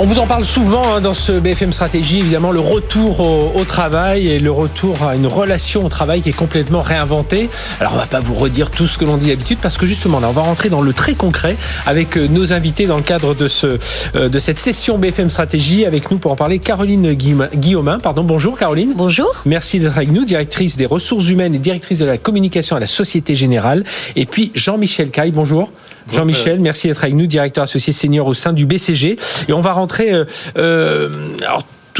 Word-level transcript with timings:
On 0.00 0.06
vous 0.06 0.20
en 0.20 0.28
parle 0.28 0.44
souvent 0.44 0.94
hein, 0.94 1.00
dans 1.00 1.12
ce 1.12 1.32
BFM 1.32 1.72
Stratégie, 1.72 2.20
évidemment, 2.20 2.52
le 2.52 2.60
retour 2.60 3.18
au, 3.18 3.64
travail 3.64 4.28
et 4.28 4.38
le 4.38 4.52
retour 4.52 5.02
à 5.02 5.16
une 5.16 5.26
relation 5.26 5.84
au 5.84 5.88
travail 5.88 6.20
qui 6.20 6.28
est 6.28 6.32
complètement 6.32 6.82
réinventée. 6.82 7.50
Alors, 7.80 7.94
on 7.94 7.96
va 7.96 8.06
pas 8.06 8.20
vous 8.20 8.34
redire 8.34 8.70
tout 8.70 8.86
ce 8.86 8.96
que 8.96 9.04
l'on 9.04 9.16
dit 9.16 9.26
d'habitude 9.26 9.58
parce 9.60 9.76
que 9.76 9.86
justement, 9.86 10.20
là, 10.20 10.28
on 10.28 10.32
va 10.32 10.42
rentrer 10.42 10.68
dans 10.68 10.82
le 10.82 10.92
très 10.92 11.14
concret 11.14 11.56
avec 11.84 12.16
euh, 12.16 12.28
nos 12.28 12.52
invités 12.52 12.86
dans 12.86 12.96
le 12.96 13.02
cadre 13.02 13.34
de 13.34 13.48
ce 13.48 13.78
euh, 14.14 14.28
de 14.28 14.38
cette 14.38 14.60
session 14.60 14.98
BFM 14.98 15.30
Stratégie. 15.30 15.84
Avec 15.84 16.12
nous 16.12 16.18
pour 16.18 16.30
en 16.30 16.36
parler, 16.36 16.60
Caroline 16.60 17.14
Guillaumin. 17.14 17.98
Pardon, 17.98 18.22
bonjour 18.22 18.56
Caroline. 18.56 18.92
Bonjour. 18.96 19.32
Merci 19.46 19.80
d'être 19.80 19.96
avec 19.96 20.12
nous, 20.12 20.24
directrice 20.24 20.76
des 20.76 20.86
ressources 20.86 21.28
humaines 21.28 21.56
et 21.56 21.58
directrice 21.58 21.98
de 21.98 22.04
la 22.04 22.18
communication 22.18 22.76
à 22.76 22.78
la 22.78 22.86
Société 22.86 23.34
Générale. 23.34 23.82
Et 24.14 24.26
puis 24.26 24.52
Jean-Michel 24.54 25.10
Caille, 25.10 25.32
bonjour. 25.32 25.72
Jean-Michel, 26.12 26.60
merci 26.60 26.88
d'être 26.88 27.02
avec 27.02 27.14
nous, 27.14 27.26
directeur 27.26 27.64
associé 27.64 27.92
senior 27.92 28.26
au 28.26 28.34
sein 28.34 28.52
du 28.52 28.66
BCG. 28.66 29.18
Et 29.48 29.52
on 29.52 29.60
va 29.60 29.72
rentrer. 29.72 30.12
Euh, 30.12 30.24
euh, 30.56 31.08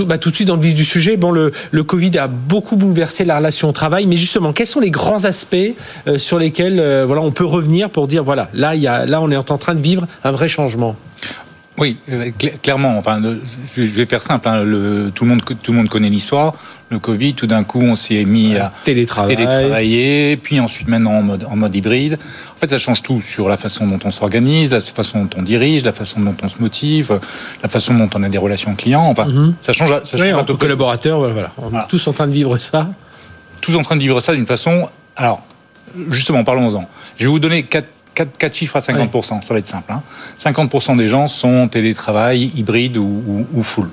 bah, 0.04 0.18
tout, 0.18 0.30
de 0.30 0.34
suite 0.34 0.48
dans 0.48 0.56
le 0.56 0.62
vif 0.62 0.74
du 0.74 0.84
sujet. 0.84 1.16
Bon, 1.16 1.30
le, 1.30 1.52
Covid 1.82 2.18
a 2.18 2.28
beaucoup 2.28 2.76
bouleversé 2.76 3.24
la 3.24 3.38
relation 3.38 3.68
au 3.68 3.72
travail, 3.72 4.06
mais 4.06 4.16
justement, 4.16 4.52
quels 4.52 4.66
sont 4.66 4.80
les 4.80 4.90
grands 4.90 5.24
aspects 5.24 5.56
euh, 6.06 6.18
sur 6.18 6.38
lesquels 6.38 6.78
euh, 6.78 7.04
voilà, 7.06 7.22
on 7.22 7.32
peut 7.32 7.44
revenir 7.44 7.90
pour 7.90 8.06
dire 8.06 8.22
voilà, 8.24 8.48
là, 8.54 8.74
y 8.74 8.86
a, 8.86 9.06
là, 9.06 9.20
on 9.20 9.30
est 9.30 9.36
en 9.36 9.58
train 9.58 9.74
de 9.74 9.80
vivre 9.80 10.06
un 10.24 10.30
vrai 10.30 10.48
changement? 10.48 10.96
Oui, 11.78 11.96
euh, 12.10 12.30
clairement. 12.62 12.98
Enfin, 12.98 13.20
je 13.74 13.82
vais 13.82 14.06
faire 14.06 14.22
simple. 14.22 14.48
Hein, 14.48 14.64
le, 14.64 15.10
tout 15.14 15.24
le 15.24 15.30
monde, 15.30 15.42
tout 15.62 15.72
le 15.72 15.78
monde 15.78 15.88
connaît 15.88 16.10
l'histoire. 16.10 16.54
Le 16.90 16.98
Covid, 16.98 17.34
tout 17.34 17.46
d'un 17.46 17.64
coup, 17.64 17.80
on 17.80 17.96
s'est 17.96 18.24
mis 18.24 18.56
à 18.56 18.72
télétravailler, 18.84 20.36
puis 20.36 20.58
ensuite 20.58 20.88
maintenant 20.88 21.12
en 21.12 21.22
mode, 21.22 21.44
en 21.44 21.56
mode 21.56 21.74
hybride. 21.74 22.18
En 22.56 22.58
fait, 22.58 22.68
ça 22.68 22.78
change 22.78 23.02
tout 23.02 23.20
sur 23.20 23.48
la 23.48 23.56
façon 23.56 23.86
dont 23.86 23.98
on 24.04 24.10
s'organise, 24.10 24.72
la 24.72 24.80
façon 24.80 25.24
dont 25.24 25.38
on 25.38 25.42
dirige, 25.42 25.84
la 25.84 25.92
façon 25.92 26.20
dont 26.20 26.36
on 26.42 26.48
se 26.48 26.58
motive, 26.60 27.20
la 27.62 27.68
façon 27.68 27.94
dont 27.94 28.10
on 28.14 28.22
a 28.22 28.28
des 28.28 28.38
relations 28.38 28.74
clients. 28.74 29.04
Enfin, 29.04 29.26
mhm. 29.26 29.54
ça 29.60 29.72
change. 29.72 29.90
Ça 30.04 30.16
change 30.18 30.32
en 30.32 30.44
tant 30.44 30.54
que 30.54 30.58
collaborateur, 30.58 31.20
voilà. 31.30 31.52
On 31.58 31.70
est 31.72 31.88
tous 31.88 32.06
en 32.08 32.12
train 32.12 32.26
de 32.26 32.32
vivre 32.32 32.56
ça. 32.58 32.88
Tous 33.60 33.76
en 33.76 33.82
train 33.82 33.96
de 33.96 34.02
vivre 34.02 34.20
ça 34.20 34.34
d'une 34.34 34.46
façon. 34.46 34.88
Alors, 35.16 35.42
justement, 36.10 36.44
parlons-en. 36.44 36.88
Je 37.18 37.24
vais 37.24 37.30
vous 37.30 37.40
donner 37.40 37.64
quatre 37.64 37.88
4, 38.26 38.54
chiffres 38.54 38.76
à 38.76 38.80
50%, 38.80 39.42
ça 39.42 39.54
va 39.54 39.58
être 39.58 39.66
simple. 39.66 39.92
50% 40.40 40.92
hein. 40.92 40.96
des 40.96 41.08
gens 41.08 41.28
sont 41.28 41.68
télétravail, 41.68 42.50
hybride 42.54 42.96
ou, 42.96 43.62
full. 43.62 43.88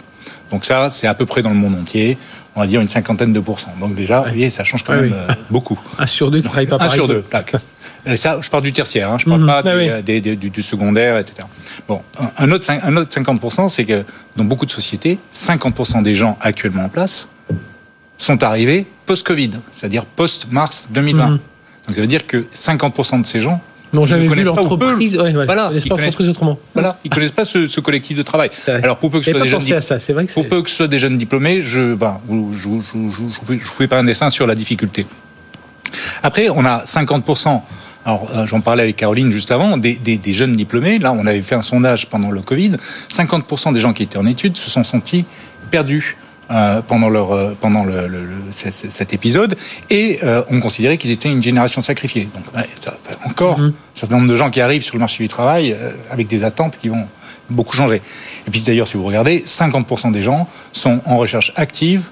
Donc 0.52 0.66
ça, 0.66 0.90
c'est 0.90 1.08
à 1.08 1.14
peu 1.14 1.26
près 1.26 1.42
dans 1.42 1.50
le 1.50 1.56
monde 1.56 1.76
entier, 1.76 2.17
on 2.56 2.62
va 2.62 2.67
dire 2.67 2.82
une 2.82 2.88
cinquantaine 2.88 3.34
de 3.34 3.40
pourcents. 3.40 3.73
Donc 3.80 3.95
déjà, 3.95 4.20
vous 4.20 4.30
voyez, 4.30 4.50
ça 4.50 4.64
change 4.64 4.84
quand 4.84 4.94
même 4.94 5.14
euh, 5.14 5.28
beaucoup. 5.50 5.80
Un 6.00 6.08
sur 6.08 6.32
deux 6.32 6.40
qui 6.40 6.45
ne 6.45 6.50
travaille 6.50 6.67
pas 6.67 6.78
Un 6.80 6.90
sur 6.90 7.08
deux, 7.08 7.23
Et 8.08 8.17
ça, 8.17 8.38
je 8.40 8.50
parle 8.52 8.64
du 8.64 8.72
tertiaire, 8.72 9.12
hein, 9.12 9.17
je 9.20 9.26
parle 9.26 9.42
mhm. 9.42 9.48
pas 9.48 9.64
ah 9.66 10.02
du, 10.02 10.64
secondaire, 10.64 11.17
etc. 11.17 11.48
Bon, 11.88 12.02
un 12.38 12.52
autre, 12.52 12.70
un 12.70 12.98
autre 12.98 13.20
50%, 13.20 13.70
c'est 13.70 13.86
que 13.86 14.04
dans 14.36 14.44
beaucoup 14.44 14.67
de 14.67 14.72
sociétés, 14.72 15.17
50% 15.36 16.04
des 16.04 16.14
gens 16.14 16.38
actuellement 16.39 16.86
en 16.86 16.89
place 16.89 17.28
sont 18.17 18.44
arrivés 18.44 18.86
post-Covid, 19.08 19.52
c'est-à-dire 19.72 20.06
post-mars 20.06 20.89
2020. 20.92 21.26
Mhm. 21.26 21.39
Donc 21.88 21.95
ça 21.95 22.02
veut 22.02 22.08
dire 22.08 22.26
que 22.28 22.45
50% 22.54 23.22
de 23.22 23.26
ces 23.26 23.42
gens 23.42 23.62
n'ont 23.96 24.06
jamais 24.06 24.28
vu 24.28 24.44
l'entreprise. 24.44 25.18
Ouais, 25.18 25.34
voilà, 25.34 25.72
ils 25.74 25.90
connaissent 25.90 26.16
pas 26.16 26.30
autrement. 26.30 26.60
Voilà, 26.74 27.00
ils 27.04 27.10
connaissent 27.10 27.32
pas 27.32 27.46
ce, 27.46 27.80
collectif 27.80 28.18
de 28.18 28.24
travail. 28.24 28.50
Alors 28.68 28.98
pour 28.98 29.10
peu 29.10 29.20
que 29.20 29.26
ce 29.26 29.32
soit 29.32 29.42
des 29.42 29.50
jeunes, 29.50 29.82
ça, 29.82 29.98
vrai 30.14 30.26
que 30.26 30.34
pour 30.34 30.48
peu 30.48 30.62
que 30.62 30.70
ce 30.70 30.76
soit 30.76 30.88
des 30.88 31.00
jeunes 31.00 31.18
diplômés, 31.18 31.62
je, 31.62 31.94
ben, 31.96 32.20
je, 32.30 32.70
je, 32.94 33.58
je, 33.58 33.72
fais 33.72 33.88
pas 33.88 34.00
un 34.00 34.04
dessin 34.04 34.30
sur 34.30 34.48
la 34.48 34.56
difficulté. 34.56 35.06
Après, 36.23 36.50
on 36.50 36.66
a 36.66 36.84
50% 36.84 37.62
alors, 38.08 38.30
euh, 38.36 38.46
j'en 38.46 38.62
parlais 38.62 38.84
avec 38.84 38.98
Caroline 38.98 39.32
juste 39.32 39.50
avant, 39.50 39.78
des, 39.78 39.96
des, 39.96 40.18
des, 40.18 40.34
jeunes 40.36 40.55
diplômés. 40.55 41.00
Là, 41.00 41.11
on 41.11 41.26
avait 41.26 41.42
fait 41.42 41.55
un 41.55 41.64
sondage 41.64 42.08
pendant 42.08 42.30
le 42.30 42.42
Covid. 42.42 42.73
50% 43.11 43.73
des 43.73 43.80
gens 43.80 43.94
qui 43.94 44.04
étaient 44.04 44.20
en 44.20 44.28
études 44.28 44.58
se 44.58 44.70
sont 44.70 44.84
sentis 44.84 45.26
perdus 45.72 46.16
euh, 46.52 46.82
pendant 46.82 47.10
leur 47.10 47.32
euh, 47.32 47.58
pendant 47.60 47.83
le, 47.83 48.08
le, 48.08 48.28
cet 48.52 49.14
épisode 49.14 49.56
et 49.89 50.20
euh, 50.23 50.44
on 50.52 50.60
considérait 50.60 50.98
qu'ils 50.98 51.10
étaient 51.10 51.32
une 51.32 51.42
génération 51.42 51.82
sacrifiée. 51.82 52.30
Donc 52.36 52.44
ça, 52.80 52.98
encore 53.26 53.60
mm-hmm. 53.60 53.70
un 53.70 53.73
certain 53.95 54.17
nombre 54.17 54.30
de 54.30 54.36
gens 54.36 54.52
qui 54.52 54.61
arrivent 54.61 54.84
sur 54.84 54.94
le 54.94 55.00
marché 55.00 55.23
du 55.23 55.28
travail 55.28 55.76
avec 56.11 56.28
des 56.28 56.44
attentes 56.44 56.78
qui 56.78 56.89
vont 56.89 57.08
beaucoup 57.50 57.76
changer. 57.76 58.02
Et 58.48 58.52
puis 58.52 58.61
d'ailleurs, 58.61 58.88
si 58.88 58.95
vous 58.95 59.05
regardez, 59.05 59.39
50% 59.39 60.11
des 60.11 60.22
gens 60.22 60.48
sont 60.72 61.02
en 61.05 61.17
recherche 61.17 61.52
active 61.55 62.10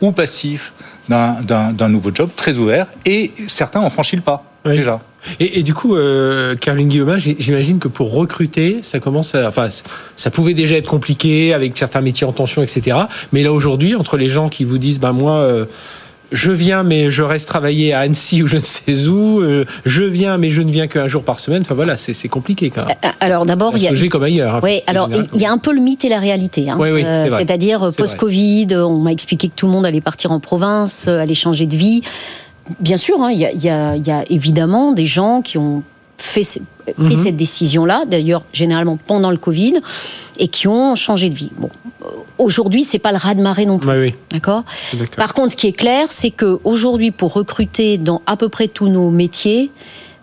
ou 0.00 0.12
passive 0.12 0.70
d'un 1.08 1.88
nouveau 1.88 2.10
job 2.14 2.30
très 2.36 2.56
ouvert 2.58 2.86
et 3.04 3.32
certains 3.46 3.80
ont 3.80 3.90
franchi 3.90 4.16
le 4.16 4.22
pas 4.22 4.44
déjà. 4.64 5.00
Et, 5.38 5.62
du 5.62 5.72
coup, 5.72 5.94
euh, 5.94 6.56
Caroline 6.56 6.88
Guillaumin, 6.88 7.16
j'imagine 7.16 7.78
que 7.78 7.86
pour 7.86 8.12
recruter, 8.12 8.80
ça 8.82 8.98
commence 8.98 9.36
à, 9.36 9.48
enfin, 9.48 9.68
ça 10.16 10.30
pouvait 10.30 10.54
déjà 10.54 10.76
être 10.76 10.88
compliqué 10.88 11.54
avec 11.54 11.76
certains 11.76 12.00
métiers 12.00 12.26
en 12.26 12.32
tension, 12.32 12.60
etc. 12.60 12.96
Mais 13.32 13.44
là 13.44 13.52
aujourd'hui, 13.52 13.94
entre 13.94 14.16
les 14.16 14.28
gens 14.28 14.48
qui 14.48 14.64
vous 14.64 14.78
disent, 14.78 14.98
ben 14.98 15.12
moi, 15.12 15.34
euh, 15.34 15.66
je 16.32 16.50
viens 16.50 16.82
mais 16.82 17.10
je 17.10 17.22
reste 17.22 17.48
travailler 17.48 17.92
à 17.92 18.00
Annecy 18.00 18.42
ou 18.42 18.46
je 18.46 18.56
ne 18.56 18.62
sais 18.62 19.06
où, 19.06 19.40
euh, 19.40 19.64
je 19.84 20.04
viens 20.04 20.38
mais 20.38 20.50
je 20.50 20.62
ne 20.62 20.70
viens 20.70 20.86
qu'un 20.86 21.06
jour 21.06 21.22
par 21.22 21.40
semaine. 21.40 21.62
Enfin 21.62 21.74
voilà, 21.74 21.96
c'est 21.96 22.28
compliqué 22.28 22.70
quand 22.70 22.86
même. 22.86 22.96
Euh, 23.04 23.08
alors 23.20 23.46
d'abord, 23.46 23.76
il 23.76 23.82
y 23.82 23.88
a 23.88 24.08
comme 24.08 24.22
ailleurs. 24.24 24.56
Hein, 24.56 24.60
oui, 24.62 24.80
alors 24.86 25.08
il 25.34 25.40
y 25.40 25.46
a 25.46 25.52
un 25.52 25.58
peu 25.58 25.72
le 25.72 25.80
mythe 25.80 26.04
et 26.04 26.08
la 26.08 26.18
réalité. 26.18 26.68
Hein. 26.68 26.76
Oui, 26.78 26.90
oui, 26.90 27.04
C'est-à-dire 27.28 27.90
post-Covid, 27.96 28.68
on 28.76 28.98
m'a 28.98 29.12
expliqué 29.12 29.48
que 29.48 29.54
tout 29.54 29.66
le 29.66 29.72
monde 29.72 29.86
allait 29.86 30.00
partir 30.00 30.32
en 30.32 30.40
province, 30.40 31.08
allait 31.08 31.34
changer 31.34 31.66
de 31.66 31.76
vie. 31.76 32.02
Bien 32.80 32.96
sûr, 32.96 33.20
hein, 33.22 33.30
il 33.32 33.40
y, 33.40 33.68
a, 33.68 34.24
évidemment 34.30 34.92
des 34.92 35.06
gens 35.06 35.42
qui 35.42 35.58
ont 35.58 35.82
fait, 36.16 36.42
pris 36.96 37.16
mhm. 37.16 37.24
cette 37.24 37.36
décision-là, 37.36 38.04
d'ailleurs 38.06 38.44
généralement 38.52 38.98
pendant 39.06 39.30
le 39.30 39.36
Covid, 39.36 39.74
et 40.38 40.48
qui 40.48 40.68
ont 40.68 40.94
changé 40.94 41.28
de 41.28 41.34
vie. 41.34 41.50
Bon, 41.56 41.70
aujourd'hui, 42.38 42.84
c'est 42.84 42.98
pas 42.98 43.12
le 43.12 43.18
raz 43.18 43.34
de 43.34 43.42
marée 43.42 43.66
non 43.66 43.78
plus. 43.78 44.14
D'accord. 44.30 44.64
Par 45.16 45.34
contre, 45.34 45.52
ce 45.52 45.56
qui 45.56 45.68
est 45.68 45.72
clair, 45.72 46.06
c'est 46.10 46.30
que 46.30 46.58
aujourd'hui, 46.64 47.10
pour 47.10 47.32
recruter 47.32 47.98
dans 47.98 48.22
à 48.26 48.36
peu 48.36 48.48
près 48.48 48.68
tous 48.68 48.88
nos 48.88 49.10
métiers, 49.10 49.70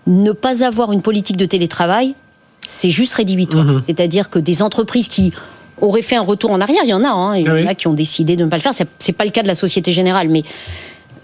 ne 0.08 0.32
pas 0.32 0.64
avoir 0.64 0.92
une 0.92 1.02
politique 1.02 1.38
de 1.38 1.46
télétravail, 1.46 2.16
c'est 2.62 2.90
juste 2.90 3.14
rédhibitoire. 3.14 3.66
Mhm. 3.66 3.82
C'est-à-dire 3.86 4.30
que 4.30 4.40
des 4.40 4.62
entreprises 4.62 5.08
qui 5.08 5.32
auraient 5.82 6.02
fait 6.02 6.18
un 6.18 6.22
retour 6.22 6.52
en 6.52 6.62
arrière, 6.62 6.82
il 6.84 6.90
y 6.90 6.94
en 6.94 7.04
a, 7.04 7.10
hein, 7.10 7.38
il 7.38 7.46
y 7.46 7.50
en 7.50 7.68
a 7.68 7.74
qui 7.74 7.88
ont 7.88 7.94
décidé 7.94 8.36
de 8.36 8.44
ne 8.44 8.50
pas 8.50 8.58
le 8.58 8.62
faire. 8.62 8.74
C'est 8.74 9.14
pas 9.14 9.26
le 9.26 9.32
cas 9.32 9.44
de 9.44 9.48
la 9.48 9.56
Société 9.56 9.92
Générale, 9.92 10.30
mais 10.30 10.44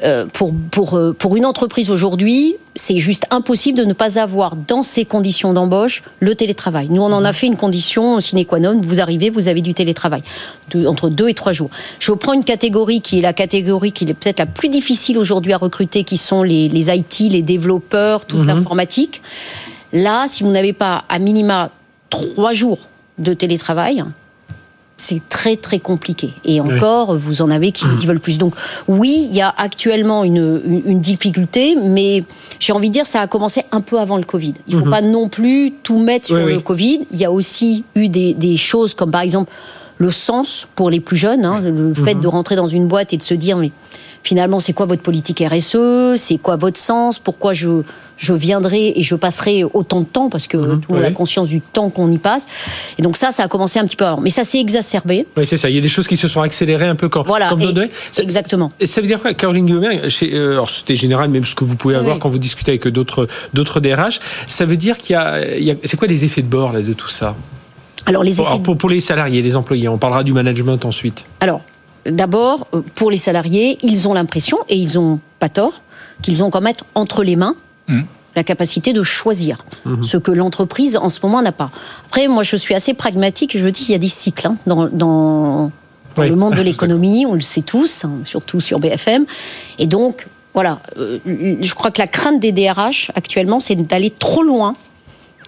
euh, 0.03 0.25
pour, 0.31 0.53
pour, 0.71 0.95
euh, 0.95 1.13
pour 1.13 1.35
une 1.35 1.45
entreprise 1.45 1.89
aujourd'hui, 1.91 2.55
c'est 2.75 2.99
juste 2.99 3.25
impossible 3.31 3.77
de 3.77 3.85
ne 3.85 3.93
pas 3.93 4.19
avoir 4.19 4.55
dans 4.55 4.83
ces 4.83 5.05
conditions 5.05 5.53
d'embauche 5.53 6.03
le 6.19 6.35
télétravail. 6.35 6.87
Nous, 6.89 7.01
on 7.01 7.11
en 7.11 7.23
a 7.23 7.33
fait 7.33 7.47
une 7.47 7.55
condition 7.55 8.19
sine 8.19 8.45
qua 8.45 8.59
non. 8.59 8.79
Vous 8.83 8.99
arrivez, 8.99 9.29
vous 9.29 9.47
avez 9.47 9.61
du 9.61 9.73
télétravail 9.73 10.23
entre 10.85 11.09
deux 11.09 11.29
et 11.29 11.33
trois 11.33 11.53
jours. 11.53 11.69
Je 11.99 12.11
prends 12.11 12.33
une 12.33 12.43
catégorie 12.43 13.01
qui 13.01 13.19
est 13.19 13.21
la 13.21 13.33
catégorie 13.33 13.91
qui 13.91 14.03
est 14.03 14.13
peut-être 14.13 14.39
la 14.39 14.45
plus 14.45 14.69
difficile 14.69 15.17
aujourd'hui 15.17 15.53
à 15.53 15.57
recruter, 15.57 16.03
qui 16.03 16.17
sont 16.17 16.43
les, 16.43 16.67
les 16.67 16.89
IT, 16.89 17.31
les 17.31 17.41
développeurs, 17.41 18.25
toute 18.25 18.39
mhm. 18.39 18.47
l'informatique. 18.47 19.21
Là, 19.93 20.25
si 20.27 20.43
vous 20.43 20.51
n'avez 20.51 20.73
pas 20.73 21.05
à 21.07 21.19
minima 21.19 21.69
trois 22.09 22.53
jours 22.53 22.79
de 23.17 23.33
télétravail, 23.33 24.03
c'est 24.97 25.27
très 25.29 25.57
très 25.57 25.79
compliqué. 25.79 26.33
Et 26.45 26.61
encore, 26.61 27.15
vous 27.15 27.41
en 27.41 27.49
avez 27.49 27.71
qui, 27.71 27.85
veulent 28.05 28.19
plus. 28.19 28.37
Donc 28.37 28.53
oui, 28.87 29.27
il 29.29 29.35
y 29.35 29.41
a 29.41 29.53
actuellement 29.57 30.23
une, 30.23 30.61
une, 30.85 30.99
difficulté, 30.99 31.75
mais 31.75 32.23
j'ai 32.59 32.73
envie 32.73 32.89
de 32.89 32.93
dire 32.93 33.05
ça 33.05 33.21
a 33.21 33.27
commencé 33.27 33.63
un 33.71 33.81
peu 33.81 33.99
avant 33.99 34.17
le 34.17 34.23
Covid. 34.23 34.53
Il 34.67 34.75
ne 34.75 34.79
faut 34.79 34.85
mhm. 34.85 34.91
pas 34.91 35.01
non 35.01 35.27
plus 35.27 35.73
tout 35.83 35.99
mettre 35.99 36.27
sur 36.27 36.37
le 36.37 36.59
Covid. 36.59 37.07
Il 37.11 37.19
y 37.19 37.25
a 37.25 37.31
aussi 37.31 37.83
eu 37.95 38.07
des, 38.07 38.33
des, 38.33 38.57
choses 38.57 38.93
comme 38.93 39.11
par 39.11 39.21
exemple 39.21 39.51
le 39.97 40.11
sens 40.11 40.67
pour 40.75 40.89
les 40.89 40.99
plus 40.99 41.17
jeunes, 41.17 41.45
hein, 41.45 41.61
le 41.61 41.93
fait 41.93 42.15
mhm. 42.15 42.21
de 42.21 42.27
rentrer 42.27 42.55
dans 42.55 42.67
une 42.67 42.87
boîte 42.87 43.13
et 43.13 43.17
de 43.17 43.23
se 43.23 43.33
dire 43.33 43.57
mais 43.57 43.71
finalement, 44.25 44.59
c'est 44.59 44.73
quoi 44.73 44.87
votre 44.87 45.03
politique 45.03 45.43
RSE 45.47 46.17
C'est 46.17 46.39
quoi 46.39 46.55
votre 46.55 46.79
sens? 46.79 47.19
Pourquoi 47.19 47.53
je, 47.53 47.83
je 48.17 48.33
viendrai 48.33 48.93
et 48.95 49.03
je 49.03 49.13
passerai 49.13 49.63
autant 49.63 49.99
de 49.99 50.05
temps? 50.05 50.29
Parce 50.29 50.47
que 50.47 50.57
mhm. 50.57 50.81
tout 50.81 50.93
le 50.93 50.97
monde 50.97 51.05
a 51.05 51.11
conscience 51.11 51.47
du 51.47 51.61
temps 51.61 51.91
qu'on 51.91 52.11
y 52.11 52.17
passe. 52.17 52.47
Et 52.97 53.03
donc 53.03 53.17
ça, 53.17 53.31
ça 53.31 53.43
a 53.43 53.47
commencé 53.47 53.77
un 53.77 53.85
petit 53.85 53.95
peu 53.95 54.05
avant. 54.05 54.19
Mais 54.19 54.31
ça 54.31 54.43
s'est 54.43 54.59
exacerbé. 54.59 55.27
Oui, 55.37 55.45
c'est 55.45 55.57
ça. 55.57 55.69
Il 55.69 55.75
y 55.75 55.77
a 55.77 55.81
des 55.81 55.89
choses 55.89 56.07
qui 56.07 56.17
se 56.17 56.27
sont 56.27 56.41
accélérées 56.41 56.87
un 56.87 56.95
peu 56.95 57.07
quand... 57.07 57.23
Voilà, 57.23 57.51
exactement. 58.17 58.71
Et 58.79 58.87
ça 58.87 58.99
veut 58.99 59.07
dire 59.07 59.21
quoi 59.21 59.33
Caroline 59.35 59.67
Guillaume, 59.67 60.09
chez, 60.09 60.33
euh, 60.33 60.53
alors 60.53 60.71
c'était 60.71 60.95
général, 60.95 61.29
même 61.29 61.45
ce 61.45 61.53
que 61.53 61.63
vous 61.63 61.75
pouvez 61.75 61.95
avoir 61.95 62.17
quand 62.17 62.29
vous 62.29 62.39
discutez 62.39 62.71
avec 62.71 62.87
d'autres 62.87 63.27
d'autres 63.53 63.79
DRH, 63.79 64.19
ça 64.47 64.65
veut 64.65 64.77
dire 64.77 64.97
qu'il 64.97 65.13
y 65.13 65.17
a... 65.17 65.55
Il 65.55 65.63
y 65.63 65.71
a 65.71 65.75
c'est 65.83 65.97
quoi 65.97 66.07
les 66.07 66.25
effets 66.25 66.41
de 66.41 66.47
bord 66.47 66.73
là, 66.73 66.81
de 66.81 66.93
tout 66.93 67.09
ça? 67.09 67.35
Alors, 68.07 68.23
les 68.23 68.41
effets... 68.41 68.59
pour, 68.63 68.75
pour 68.75 68.89
les 68.89 69.01
salariés, 69.01 69.41
les 69.43 69.55
employés, 69.55 69.87
on 69.87 69.97
parlera 69.97 70.23
du 70.23 70.33
management 70.33 70.83
ensuite. 70.85 71.25
Alors, 71.39 71.61
d'abord, 72.05 72.67
euh, 72.73 72.81
pour 72.95 73.11
les 73.11 73.17
salariés, 73.17 73.77
ils 73.83 74.07
ont 74.07 74.13
l'impression, 74.13 74.57
et 74.69 74.75
ils 74.75 74.95
n'ont 74.95 75.19
pas 75.39 75.49
tort, 75.49 75.81
qu'ils 76.21 76.43
ont 76.43 76.49
quand 76.49 76.61
même 76.61 76.75
entre 76.95 77.23
les 77.23 77.35
mains 77.35 77.55
mmh. 77.87 78.01
la 78.35 78.43
capacité 78.43 78.93
de 78.93 79.03
choisir, 79.03 79.65
mmh. 79.85 80.03
ce 80.03 80.17
que 80.17 80.31
l'entreprise 80.31 80.97
en 80.97 81.09
ce 81.09 81.19
moment 81.23 81.41
n'a 81.41 81.51
pas. 81.51 81.71
Après, 82.07 82.27
moi, 82.27 82.43
je 82.43 82.55
suis 82.55 82.73
assez 82.73 82.93
pragmatique, 82.93 83.57
je 83.57 83.67
dis 83.67 83.83
qu'il 83.83 83.91
y 83.91 83.95
a 83.95 83.99
des 83.99 84.07
cycles 84.07 84.47
hein, 84.47 84.57
dans, 84.65 84.83
le 86.17 86.35
monde 86.35 86.55
de 86.55 86.61
l'économie, 86.63 87.25
on 87.25 87.33
le 87.33 87.41
sait 87.41 87.61
tous, 87.61 88.05
hein, 88.05 88.19
surtout 88.23 88.61
sur 88.61 88.79
BFM, 88.79 89.25
et 89.79 89.87
donc 89.87 90.27
voilà, 90.53 90.79
euh, 90.97 91.19
je 91.25 91.73
crois 91.73 91.91
que 91.91 91.99
la 91.99 92.07
crainte 92.07 92.39
des 92.39 92.53
DRH 92.53 93.11
actuellement, 93.13 93.59
c'est 93.59 93.75
d'aller 93.75 94.09
trop 94.09 94.41
loin 94.41 94.75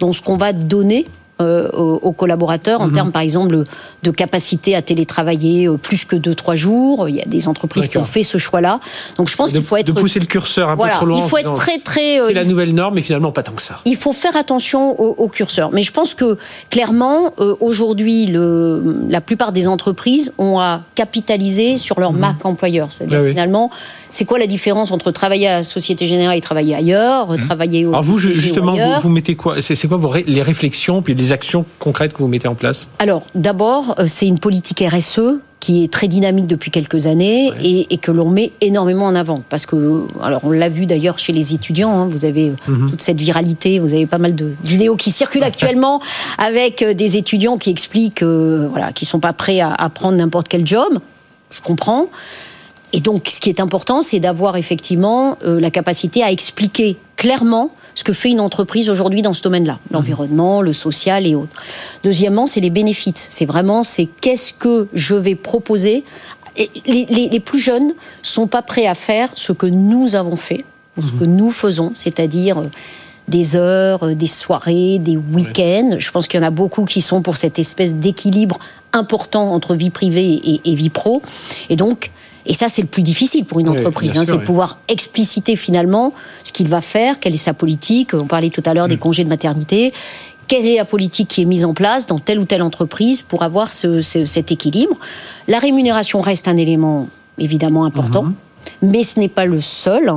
dans 0.01 0.12
ce 0.12 0.21
qu'on 0.21 0.36
va 0.36 0.51
donner 0.51 1.06
euh, 1.39 1.69
aux, 1.71 2.13
collaborateurs 2.13 2.81
en 2.81 2.87
mhm. 2.87 2.93
termes, 2.93 3.11
par 3.11 3.21
exemple, 3.21 3.63
de 4.01 4.11
capacité 4.11 4.75
à 4.75 4.81
télétravailler 4.81 5.67
euh, 5.67 5.77
plus 5.77 6.03
que 6.03 6.15
2-3 6.15 6.55
jours. 6.55 7.09
Il 7.09 7.15
y 7.15 7.21
a 7.21 7.25
des 7.25 7.47
entreprises 7.47 7.87
qui 7.89 7.99
ont 7.99 8.05
fait 8.05 8.23
ce 8.23 8.39
choix-là. 8.39 8.79
Donc 9.17 9.29
je 9.29 9.35
pense 9.35 9.51
qu'il 9.51 9.61
faut 9.61 9.77
être... 9.77 9.85
De 9.85 9.91
pousser 9.91 10.19
le 10.19 10.25
curseur 10.25 10.69
un 10.69 10.77
peu 10.77 10.87
trop 10.89 11.05
loin. 11.05 11.21
Il 11.23 11.29
faut 11.29 11.37
être 11.37 11.53
très, 11.53 11.77
très... 11.77 12.19
C'est 12.25 12.33
la 12.33 12.43
nouvelle 12.43 12.73
norme, 12.73 12.95
mais 12.95 13.01
finalement 13.01 13.31
pas 13.31 13.43
tant 13.43 13.51
que 13.51 13.61
ça. 13.61 13.79
Il 13.85 13.97
faut 13.97 14.13
faire 14.13 14.35
attention 14.35 14.99
au, 14.99 15.27
curseur. 15.27 15.69
Mais 15.71 15.83
je 15.83 15.91
pense 15.91 16.15
que, 16.15 16.37
clairement, 16.71 17.33
aujourd'hui, 17.59 18.27
la 18.27 19.21
plupart 19.21 19.51
des 19.51 19.67
entreprises 19.67 20.33
ont 20.39 20.59
à 20.59 20.81
capitaliser 20.95 21.77
sur 21.77 21.99
leur 21.99 22.13
mhm. 22.13 22.19
marque 22.19 22.45
employeur. 22.45 22.91
C'est-à-dire, 22.91 23.21
ah 23.23 23.29
finalement, 23.29 23.69
c'est 24.11 24.25
quoi 24.25 24.39
la 24.39 24.47
différence 24.47 24.91
entre 24.91 25.11
travailler 25.11 25.47
à 25.47 25.57
la 25.59 25.63
Société 25.63 26.07
Générale 26.07 26.37
et 26.37 26.41
travailler 26.41 26.73
ailleurs, 26.75 27.31
mmh. 27.31 27.39
travailler 27.41 27.85
au 27.85 27.89
Alors 27.89 28.03
vous, 28.03 28.17
justement, 28.19 28.75
vous, 29.01 29.09
mettez 29.09 29.35
quoi 29.35 29.61
C'est 29.61 29.87
quoi 29.87 29.97
vos 29.97 30.13
les 30.25 30.41
réflexions 30.41 31.01
puis 31.01 31.13
les 31.13 31.26
actions 31.31 31.65
concrètes 31.79 32.13
que 32.13 32.19
vous 32.19 32.27
mettez 32.27 32.47
en 32.47 32.56
place 32.56 32.88
Alors, 33.00 33.25
d'abord, 33.35 33.95
euh, 34.00 34.06
c'est 34.07 34.27
une 34.27 34.39
politique 34.39 34.83
RSE 34.85 35.39
qui 35.59 35.83
est 35.83 35.91
très 35.91 36.07
dynamique 36.07 36.45
depuis 36.45 36.69
quelques 36.69 37.07
années 37.07 37.51
et, 37.62 37.97
que 37.97 38.12
l'on 38.12 38.29
met 38.29 38.51
énormément 38.62 39.06
en 39.06 39.15
avant. 39.15 39.41
Parce 39.50 39.65
que, 39.65 40.03
alors 40.21 40.41
on 40.44 40.51
l'a 40.51 40.69
vu 40.69 40.85
d'ailleurs 40.85 41.18
chez 41.18 41.33
les 41.33 41.56
étudiants, 41.56 41.91
hein, 42.00 42.07
vous 42.09 42.25
avez 42.25 42.50
euh, 42.50 42.71
mmh. 42.71 42.89
toute 42.91 43.01
cette 43.01 43.19
viralité, 43.19 43.79
vous 43.79 43.94
avez 43.94 44.06
pas 44.06 44.19
mal 44.19 44.35
de 44.35 44.53
vidéos 44.63 44.95
qui 44.95 45.09
circulent 45.09 45.44
actuellement 45.44 46.00
avec 46.38 46.83
euh, 46.83 46.94
des 46.94 47.18
étudiants 47.18 47.57
qui 47.57 47.71
expliquent 47.71 48.23
voilà, 48.23 48.91
qu'ils 48.91 49.07
sont 49.07 49.19
pas 49.19 49.33
prêts 49.33 49.59
à, 49.59 49.73
à 49.73 49.89
prendre 49.89 50.18
n'importe 50.18 50.47
quel 50.47 50.65
job. 50.65 51.00
Je 51.50 51.62
comprends. 51.62 52.07
Et 52.93 53.01
donc, 53.01 53.27
ce 53.29 53.41
qui 53.41 53.49
est 53.49 53.59
important, 53.59 54.01
c'est 54.01 54.19
d'avoir 54.19 54.55
effectivement 54.55 55.37
euh, 55.43 55.59
la 55.59 55.71
capacité 55.71 56.23
à 56.23 56.31
expliquer 56.31 56.97
clairement 57.17 57.71
ce 57.95 58.03
que 58.03 58.13
fait 58.13 58.29
une 58.29 58.39
entreprise 58.39 58.89
aujourd'hui 58.89 59.21
dans 59.21 59.33
ce 59.33 59.41
domaine-là, 59.41 59.79
l'environnement, 59.91 60.61
le 60.61 60.71
social 60.71 61.27
et 61.27 61.35
autres. 61.35 61.55
Deuxièmement, 62.03 62.47
c'est 62.47 62.61
les 62.61 62.69
bénéfices. 62.69 63.27
C'est 63.29 63.45
vraiment, 63.45 63.83
c'est 63.83 64.05
qu'est-ce 64.05 64.53
que 64.53 64.87
je 64.93 65.15
vais 65.15 65.35
proposer. 65.35 66.03
Et 66.55 66.69
les, 66.85 67.05
les, 67.05 67.29
les, 67.29 67.39
plus 67.39 67.59
jeunes 67.59 67.93
sont 68.21 68.47
pas 68.47 68.61
prêts 68.61 68.87
à 68.87 68.95
faire 68.95 69.29
ce 69.35 69.51
que 69.51 69.67
nous 69.67 70.15
avons 70.15 70.35
fait, 70.35 70.63
ce 71.01 71.11
que 71.11 71.25
nous 71.25 71.51
faisons, 71.51 71.91
c'est-à-dire 71.93 72.59
euh, 72.59 72.69
des 73.27 73.55
heures, 73.55 74.03
euh, 74.03 74.15
des 74.15 74.27
soirées, 74.27 74.97
des 74.99 75.17
week-ends. 75.17 75.97
Je 75.99 76.11
pense 76.11 76.27
qu'il 76.27 76.39
y 76.39 76.43
en 76.43 76.47
a 76.47 76.51
beaucoup 76.51 76.85
qui 76.85 77.01
sont 77.01 77.21
pour 77.21 77.37
cette 77.37 77.59
espèce 77.59 77.95
d'équilibre 77.95 78.57
important 78.93 79.53
entre 79.53 79.75
vie 79.75 79.89
privée 79.89 80.33
et, 80.33 80.61
et 80.63 80.75
vie 80.75 80.89
pro. 80.89 81.21
Et 81.69 81.75
donc, 81.75 82.11
et 82.47 82.53
ça, 82.53 82.69
c'est 82.69 82.81
le 82.81 82.88
plus 82.88 83.03
difficile 83.03 83.44
pour 83.44 83.59
une 83.59 83.67
entreprise, 83.67 84.17
hein, 84.17 84.23
c'est 84.23 84.38
de 84.38 84.44
pouvoir 84.44 84.77
expliciter 84.88 85.57
finalement 85.57 86.13
ce 86.44 86.53
qu'il 86.53 86.69
va 86.69 86.79
faire, 86.79 87.19
quelle 87.19 87.33
est 87.33 87.38
sa 87.38 87.53
politique. 87.53 88.13
On 88.13 88.25
parlait 88.25 88.49
tout 88.49 88.63
à 88.65 88.73
l'heure 88.73 88.88
des 88.88 88.95
mm. 88.95 88.99
congés 88.99 89.23
de 89.25 89.29
maternité. 89.29 89.91
Quelle 90.47 90.65
est 90.65 90.77
la 90.77 90.85
politique 90.85 91.27
qui 91.27 91.41
est 91.41 91.45
mise 91.45 91.65
en 91.65 91.73
place 91.73 92.07
dans 92.07 92.19
telle 92.19 92.39
ou 92.39 92.45
telle 92.45 92.61
entreprise 92.61 93.21
pour 93.21 93.44
avoir 93.44 93.73
ce, 93.73 94.01
cet 94.01 94.49
équilibre? 94.49 94.95
La 95.49 95.59
rémunération 95.59 96.21
reste 96.21 96.47
un 96.47 96.55
élément 96.55 97.09
évidemment 97.38 97.83
important. 97.83 98.23
Mm-hmm. 98.23 98.71
mais 98.81 99.03
ce 99.03 99.19
n'est 99.19 99.27
pas 99.27 99.45
le 99.45 99.59
seul. 99.59 100.11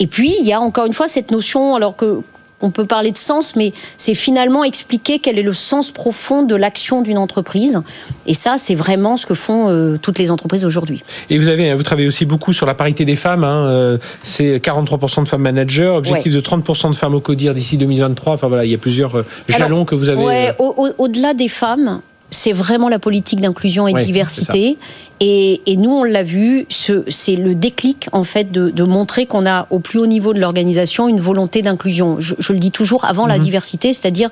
Et 0.00 0.08
puis, 0.08 0.34
il 0.40 0.46
y 0.46 0.52
a 0.52 0.60
encore 0.60 0.86
une 0.86 0.92
fois 0.92 1.06
cette 1.06 1.30
notion, 1.30 1.76
alors 1.76 1.94
que 1.94 2.22
on 2.60 2.70
peut 2.70 2.84
parler 2.84 3.12
de 3.12 3.18
sens, 3.18 3.56
mais 3.56 3.72
c'est 3.96 4.14
finalement 4.14 4.64
expliquer 4.64 5.18
quel 5.18 5.38
est 5.38 5.42
le 5.42 5.52
sens 5.52 5.90
profond 5.90 6.42
de 6.42 6.54
l'action 6.54 7.02
d'une 7.02 7.18
entreprise. 7.18 7.80
Et 8.26 8.34
ça, 8.34 8.56
c'est 8.58 8.74
vraiment 8.74 9.16
ce 9.16 9.26
que 9.26 9.34
font 9.34 9.68
euh, 9.68 9.96
toutes 10.00 10.18
les 10.18 10.30
entreprises 10.30 10.64
aujourd'hui. 10.64 11.02
Et 11.30 11.38
vous 11.38 11.48
avez, 11.48 11.74
vous 11.74 11.82
travaillez 11.82 12.08
aussi 12.08 12.24
beaucoup 12.24 12.52
sur 12.52 12.66
la 12.66 12.74
parité 12.74 13.04
des 13.04 13.16
femmes. 13.16 13.44
Hein, 13.44 13.66
euh, 13.66 13.98
c'est 14.22 14.58
43% 14.58 15.24
de 15.24 15.28
femmes 15.28 15.42
managers, 15.42 15.86
objectif 15.88 16.34
de 16.34 16.40
30% 16.40 16.90
de 16.90 16.96
femmes 16.96 17.14
au 17.14 17.20
CODIR 17.20 17.54
d'ici 17.54 17.76
2023. 17.76 18.34
Enfin 18.34 18.48
voilà, 18.48 18.64
il 18.64 18.70
y 18.70 18.74
a 18.74 18.78
plusieurs 18.78 19.16
euh, 19.16 19.26
jalons 19.48 19.84
que 19.84 19.94
vous 19.94 20.08
avez. 20.08 20.22
Ouais, 20.22 20.54
au-delà 20.58 21.34
des 21.34 21.48
femmes, 21.48 22.00
c'est 22.30 22.52
vraiment 22.52 22.88
la 22.88 22.98
politique 22.98 23.40
d'inclusion 23.40 23.88
et 23.88 23.92
de 23.92 24.00
diversité. 24.00 24.78
Et, 25.20 25.60
nous, 25.76 25.90
on 25.90 26.04
l'a 26.04 26.22
vu, 26.22 26.66
c'est 26.70 27.36
le 27.36 27.54
déclic 27.54 28.08
en 28.12 28.24
fait 28.24 28.50
de, 28.50 28.82
montrer 28.84 29.26
qu'on 29.26 29.46
a 29.46 29.66
au 29.70 29.78
plus 29.78 29.98
haut 29.98 30.06
niveau 30.06 30.32
de 30.32 30.40
l'organisation 30.40 31.08
une 31.08 31.20
volonté 31.20 31.62
d'inclusion. 31.62 32.16
Je, 32.20 32.52
le 32.52 32.58
dis 32.58 32.70
toujours 32.70 33.04
avant 33.04 33.26
la 33.26 33.36
mhm. 33.36 33.44
diversité, 33.44 33.92
c'est-à-dire 33.92 34.30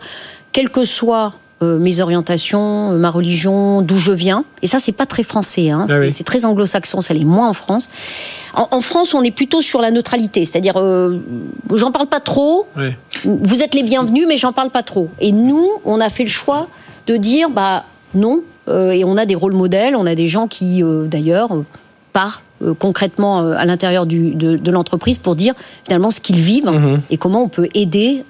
quelles 0.53 0.71
que 0.71 0.85
soient 0.85 1.35
euh, 1.61 1.79
mes 1.79 2.00
orientations, 2.00 2.93
euh, 2.93 2.99
ma 2.99 3.11
religion, 3.11 3.83
d'où 3.83 3.97
je 3.97 4.12
viens. 4.12 4.45
Et 4.62 4.69
ça, 4.69 4.79
c'est 4.79 4.93
pas 4.93 5.06
très 5.06 5.25
français. 5.25 5.71
Hein. 5.71 5.87
Ah 5.91 5.95
c'est 6.15 6.25
très 6.25 6.45
anglo-saxon. 6.45 7.00
Ça 7.00 7.15
l'est 7.15 7.25
moins 7.25 7.49
en 7.49 7.53
France. 7.53 7.91
En, 8.55 8.81
France, 8.81 9.12
on 9.12 9.23
est 9.23 9.31
plutôt 9.31 9.61
sur 9.61 9.81
la 9.81 9.91
neutralité, 9.91 10.45
c'est-à-dire, 10.45 10.75
euh, 10.77 11.19
j'en 11.75 11.93
parle 11.93 12.06
pas 12.06 12.21
trop. 12.21 12.67
Vous 13.25 13.62
êtes 13.62 13.75
les 13.75 13.83
bienvenus, 13.83 14.25
mais 14.27 14.37
j'en 14.37 14.53
parle 14.53 14.71
pas 14.71 14.83
trop. 14.83 15.11
Et 15.21 15.33
nous, 15.33 15.69
on 15.85 16.00
a 16.00 16.09
fait 16.09 16.25
le 16.25 16.31
choix 16.31 16.69
de 17.08 17.16
dire 17.16 17.50
bah 17.50 17.84
non. 18.14 18.43
Euh, 18.69 18.93
et 18.93 19.05
on 19.05 19.16
a 19.16 19.26
des 19.26 19.34
rôles 19.34 19.55
modèles, 19.55 19.96
on 19.96 20.06
a 20.06 20.14
des 20.14 20.28
gens 20.28 20.46
qui, 20.46 20.82
euh, 20.82 21.06
d'ailleurs, 21.06 21.52
euh, 21.52 21.64
parlent 22.12 22.43
concrètement 22.81 23.52
à 23.52 23.64
l'intérieur 23.64 24.05
de, 24.05 24.70
l'entreprise 24.72 25.19
pour 25.19 25.37
dire 25.37 25.55
finalement 25.87 26.10
ce 26.10 26.20
qu'ils 26.20 26.40
vivent 26.40 26.66
mhm. 26.66 27.00
et 27.08 27.16
comment 27.16 27.44
on 27.44 27.49
peut 27.49 27.69
aider 27.72 28.25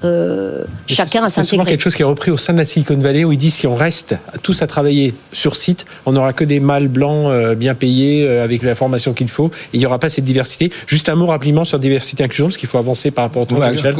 chacun 0.87 1.25
à 1.25 1.31
s'intégrer. 1.31 1.31
C'est 1.31 1.45
souvent 1.45 1.65
quelque 1.65 1.81
chose 1.81 1.95
qui 1.95 2.03
est 2.03 2.05
repris 2.05 2.31
au 2.31 2.37
sein 2.37 2.53
de 2.53 2.59
la 2.59 2.67
Silicon 2.67 2.99
Valley 2.99 3.25
où 3.25 3.33
ils 3.33 3.39
disent 3.39 3.55
si 3.55 3.67
on 3.67 3.75
reste 3.75 4.17
tous 4.43 4.61
à 4.61 4.67
travailler 4.67 5.15
sur 5.33 5.57
site, 5.57 5.87
on 6.05 6.13
n'aura 6.13 6.35
que 6.35 6.45
des 6.45 6.61
mâles 6.61 6.89
blancs 6.89 7.55
bien 7.55 7.75
payés 7.75 8.29
avec 8.29 8.63
la 8.63 8.75
formation 8.75 9.15
qu'il 9.15 9.31
faut 9.31 9.47
et 9.47 9.79
il 9.79 9.81
n'y 9.81 9.87
aura 9.87 9.99
pas 9.99 10.11
cette 10.11 10.27
diversité. 10.27 10.71
Juste 10.87 11.09
un 11.09 11.15
mot 11.15 11.25
rapidement 11.25 11.65
sur 11.65 11.79
diversité 11.79 12.23
et 12.23 12.27
inclusion 12.27 12.49
parce 12.49 12.59
qu'il 12.59 12.69
faut 12.69 12.77
avancer 12.77 13.11
par 13.11 13.25
rapport 13.25 13.45
au 13.45 13.47
temps 13.47 13.57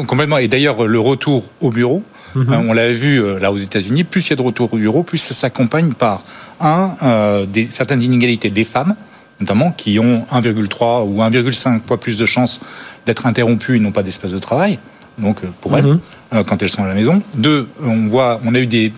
Complètement. 0.07 0.37
Et 0.37 0.49
d'ailleurs, 0.49 0.87
le 0.87 1.01
retour 1.01 1.45
au 1.63 1.71
bureau, 1.71 2.03
Mhm. 2.39 2.53
Euh, 2.53 2.69
on 2.69 2.73
l'a 2.73 2.93
vu 2.93 3.21
euh, 3.21 3.39
là 3.39 3.53
aux 3.53 3.57
États-Unis, 3.57 4.05
plus 4.05 4.27
il 4.27 4.31
y 4.31 4.33
a 4.33 4.37
de 4.37 4.43
retour 4.43 4.73
au 4.73 4.77
bureau, 4.77 5.03
plus 5.03 5.19
ça 5.19 5.35
s'accompagne 5.35 5.93
par 5.93 6.23
un 6.61 6.93
euh, 7.03 7.47
des, 7.47 7.65
certaines 7.65 8.03
inégalités 8.03 8.51
des 8.51 8.65
femmes 8.65 8.95
notamment 9.41 9.71
qui 9.71 10.01
ont 10.01 10.25
1,3 10.33 11.07
ou 11.07 11.21
1,5 11.23 11.83
fois 11.87 12.01
plus 12.01 12.19
de 12.19 12.27
chances 12.27 12.61
d'être 13.07 13.25
interrompues 13.25 13.77
et 13.77 13.79
non 13.79 13.93
pas 13.93 14.03
d'espace 14.03 14.33
de 14.33 14.39
travail. 14.39 14.81
Donc 15.17 15.43
pour 15.61 15.79
elles, 15.79 15.85
mhm. 15.85 16.45
quand 16.45 16.61
elles 16.61 16.71
sont 16.71 16.83
à 16.83 16.89
la 16.89 16.95
maison. 16.95 17.23
Deux, 17.37 17.69
on 17.81 18.09
voit, 18.09 18.41
on 18.45 18.53
a 18.57 18.59
eu 18.59 18.67
des 18.67 18.93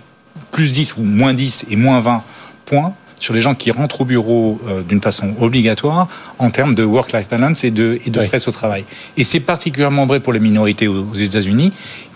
plus 0.50 0.72
10 0.72 0.94
ou 0.96 1.02
moins 1.02 1.34
10 1.34 1.66
et 1.68 1.76
moins 1.76 2.00
20 2.00 2.22
points 2.64 2.94
sur 3.18 3.34
les 3.34 3.42
gens 3.42 3.54
qui 3.54 3.70
rentrent 3.70 4.00
au 4.00 4.04
bureau 4.06 4.58
d'une 4.88 5.02
façon 5.02 5.34
obligatoire 5.38 6.08
en 6.38 6.48
termes 6.48 6.74
de 6.74 6.84
work-life 6.84 7.28
balance 7.28 7.62
et 7.64 7.70
de, 7.70 7.98
et 8.06 8.08
de 8.08 8.20
stress 8.20 8.48
au 8.48 8.52
travail. 8.52 8.86
Et 9.18 9.24
c'est 9.24 9.40
particulièrement 9.40 10.06
vrai 10.06 10.20
pour 10.20 10.32
les 10.32 10.40
minorités 10.40 10.88
aux 10.88 11.12
États-Unis 11.12 11.70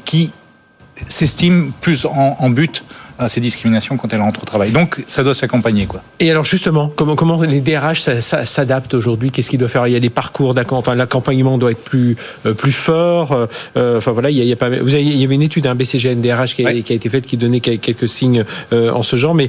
qui 0.06 0.32
s'estime 1.08 1.72
plus 1.80 2.04
en, 2.04 2.50
but 2.50 2.84
à 3.18 3.28
ces 3.28 3.40
discriminations 3.40 3.97
quand 3.97 4.12
elles 4.12 4.21
rentrent 4.21 4.42
au 4.42 4.47
travail. 4.47 4.73
Donc, 4.73 5.02
ça 5.06 5.23
doit 5.23 5.35
s'accompagner, 5.35 5.87
quoi. 5.87 6.02
Et 6.21 6.30
alors, 6.30 6.44
justement, 6.44 6.90
comment, 6.94 7.14
comment 7.14 7.40
les 7.42 7.61
DRH 7.61 8.00
s'adaptent 8.21 8.94
aujourd'hui? 8.94 9.30
Qu'est-ce 9.30 9.50
qu'ils 9.50 9.59
doivent 9.59 9.71
faire? 9.71 9.87
Il 9.87 9.92
y 9.92 9.97
a 9.97 10.00
des 10.00 10.11
parcours 10.11 10.54
enfin, 10.71 10.94
l'accompagnement 10.94 11.59
doit 11.59 11.71
être 11.71 11.85
plus, 11.85 12.16
euh, 12.47 12.54
plus 12.54 12.73
fort. 12.73 13.33
Euh, 13.33 13.47
euh, 13.76 13.99
enfin, 13.99 14.12
voilà, 14.12 14.30
il 14.30 14.42
y, 14.42 14.52
a, 14.52 14.56
pas, 14.56 14.68
vous 14.68 14.94
avez, 14.94 15.02
il 15.02 15.21
y 15.21 15.25
avait 15.25 15.35
une 15.35 15.42
étude, 15.42 15.66
un 15.66 15.75
BCG 15.75 16.14
DRH 16.16 16.54
qui 16.54 16.66
a, 16.66 16.73
qui 16.83 16.92
a, 16.92 16.97
été 16.97 17.09
faite 17.09 17.26
qui 17.26 17.37
donnait 17.37 17.61
quelques 17.61 18.09
signes 18.09 18.44
en 18.73 19.02
ce 19.02 19.16
genre, 19.16 19.35
mais 19.35 19.49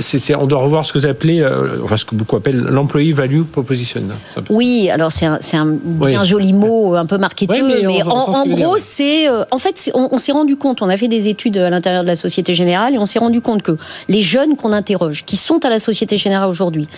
c'est, 0.00 0.34
on 0.34 0.46
doit 0.46 0.60
revoir 0.60 0.84
ce 0.86 0.92
que 0.92 0.98
vous 0.98 1.06
appelez, 1.06 1.46
enfin, 1.82 1.96
ce 1.96 2.04
que 2.04 2.14
beaucoup 2.14 2.36
appellent 2.36 2.60
l'employee 2.60 3.12
value 3.12 3.42
proposition. 3.42 4.02
Oui, 4.50 4.90
alors 4.90 5.12
c'est 5.12 5.26
un, 5.26 5.38
un 5.54 5.66
bien 5.82 6.24
joli 6.24 6.52
mot, 6.52 6.94
un 6.94 7.06
peu 7.06 7.18
marketeur, 7.18 7.56
mais, 7.62 8.02
en, 8.02 8.46
gros, 8.46 8.78
c'est, 8.78 9.28
en 9.28 9.58
fait, 9.58 9.90
on, 9.94 10.08
on 10.12 10.18
s'est 10.18 10.32
rendu 10.32 10.56
compte, 10.56 10.82
on 10.82 10.88
a 10.88 10.96
fait 10.96 11.08
des 11.08 11.28
études 11.28 11.58
à 11.58 11.70
l'intérieur 11.70 12.02
de 12.02 12.08
la 12.08 12.16
société 12.16 12.37
Générale 12.46 12.94
et 12.94 12.98
on 12.98 13.06
s'est 13.06 13.18
rendu 13.18 13.40
compte 13.40 13.62
que 13.62 13.76
les 14.08 14.22
jeunes 14.22 14.56
qu'on 14.56 14.72
interroge, 14.72 15.24
qui 15.24 15.36
sont 15.36 15.64
à 15.64 15.70
la 15.70 15.78
Société 15.78 16.18
Générale 16.18 16.48
aujourd'hui, 16.48 16.88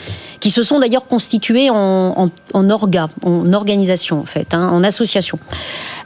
qui 0.40 0.50
se 0.50 0.62
sont 0.62 0.78
d'ailleurs 0.78 1.06
constitués 1.06 1.70
en, 1.70 2.30
en, 2.54 2.70
orga, 2.70 3.08
en 3.22 3.52
organisation 3.52 4.20
en 4.20 4.24
fait, 4.24 4.54
hein, 4.54 4.70
en 4.72 4.84
association, 4.84 5.38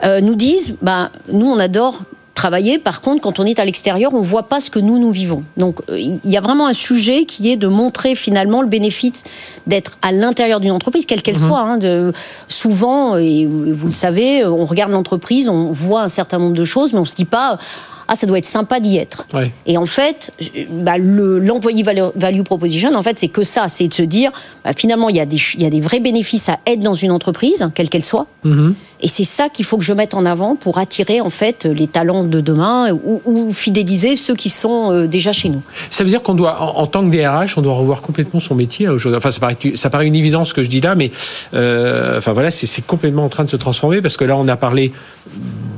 euh, 0.05 0.21
nous 0.21 0.35
disent, 0.35 0.77
bah, 0.83 1.11
nous 1.33 1.47
on 1.47 1.59
adore 1.59 2.01
travailler. 2.35 2.79
Par 2.79 3.01
contre, 3.01 3.23
quand 3.23 3.39
on 3.39 3.47
est 3.47 3.59
à 3.59 3.65
l'extérieur, 3.65 4.13
on 4.13 4.23
voit 4.23 4.45
pas 4.45 4.61
ce 4.61 4.71
que 4.71 4.79
nous 4.79 4.99
nous 4.99 5.11
vivons. 5.11 5.45
Donc, 5.57 5.81
euh, 5.89 5.99
il 5.99 6.31
y 6.31 6.37
a 6.37 6.41
vraiment 6.41 6.67
un 6.67 6.73
sujet 6.73 7.25
qui 7.25 7.51
est 7.51 7.57
de 7.57 7.69
montrer 7.69 8.15
finalement 8.15 8.61
le 8.61 8.69
bénéfice 8.69 9.23
d'être 9.67 9.97
à 10.03 10.13
l'intérieur 10.13 10.61
d'une 10.61 10.73
entreprise, 10.73 11.07
quelle 11.07 11.23
qu'elle 11.23 11.39
mhm. 11.39 11.49
soit. 11.49 11.61
Hein, 11.61 11.79
de, 11.79 12.13
souvent, 12.49 13.17
et 13.17 13.47
vous 13.47 13.87
le 13.87 13.93
savez, 13.93 14.45
on 14.45 14.67
regarde 14.67 14.93
l'entreprise, 14.93 15.49
on 15.49 15.71
voit 15.71 16.03
un 16.03 16.09
certain 16.09 16.39
nombre 16.39 16.57
de 16.57 16.65
choses, 16.65 16.93
mais 16.93 16.99
on 16.99 17.05
se 17.05 17.15
dit 17.15 17.25
pas 17.25 17.59
ah 18.09 18.15
ça 18.17 18.27
doit 18.27 18.39
être 18.39 18.47
sympa 18.47 18.81
d'y 18.81 18.97
être. 18.97 19.27
Et 19.67 19.79
en 19.79 19.87
fait, 19.87 20.33
bah, 20.71 20.99
l'employé 20.99 21.83
value 21.83 22.43
proposition, 22.43 22.95
en 22.95 23.03
fait, 23.03 23.19
c'est 23.19 23.29
que 23.29 23.43
ça, 23.43 23.69
c'est 23.69 23.89
de 23.89 23.95
se 23.95 24.03
dire, 24.03 24.33
bah, 24.65 24.73
finalement, 24.77 25.09
il 25.09 25.17
y, 25.17 25.21
a 25.21 25.27
des, 25.27 25.39
il 25.55 25.63
y 25.63 25.67
a 25.67 25.71
des 25.71 25.81
vrais 25.81 26.01
bénéfices 26.01 26.49
à 26.49 26.59
être 26.67 26.81
dans 26.81 26.95
une 26.95 27.11
entreprise, 27.11 27.69
quelle 27.75 27.89
qu'elle 27.89 28.05
soit. 28.05 28.27
Mm-hmm. 28.45 28.75
Et 29.05 29.09
c'est 29.09 29.25
ça 29.25 29.51
qu'il 29.51 29.67
faut 29.67 29.77
que 29.77 29.85
je 29.85 29.93
mette 29.93 30.15
en 30.15 30.25
avant 30.25 30.57
pour 30.57 30.79
attirer 30.79 31.21
en 31.21 31.29
fait 31.29 31.67
les 31.67 31.87
talents 31.87 32.25
de 32.25 32.41
demain 32.41 32.91
ou, 32.91 33.51
fidéliser 33.53 34.17
ceux 34.17 34.35
qui 34.35 34.49
sont 34.49 34.93
euh, 34.93 35.07
déjà 35.07 35.31
chez 35.31 35.51
nous. 35.51 35.61
Ça 35.91 36.05
veut 36.05 36.11
dire 36.11 36.23
qu'on 36.23 36.35
doit, 36.35 36.59
en, 36.59 36.87
tant 36.87 37.09
que 37.09 37.15
DRH, 37.15 37.59
on 37.59 37.61
doit 37.61 37.75
revoir 37.75 38.01
complètement 38.01 38.41
son 38.41 38.55
métier 38.55 38.89
aujourd'hui. 38.89 39.19
Enfin, 39.19 39.31
ça 39.31 39.91
paraît, 39.91 40.07
une 40.07 40.15
évidence 40.15 40.49
ce 40.49 40.55
que 40.55 40.63
je 40.63 40.71
dis 40.71 40.81
là, 40.81 40.95
mais 40.95 41.11
euh, 41.53 42.17
enfin 42.17 42.33
voilà, 42.33 42.51
c'est 42.51 42.87
complètement 42.87 43.25
en 43.25 43.29
train 43.29 43.45
de 43.45 43.51
se 43.51 43.57
transformer 43.57 44.01
parce 44.01 44.17
que 44.17 44.25
là, 44.25 44.39
on 44.39 44.49
a 44.49 44.57
parlé 44.57 44.91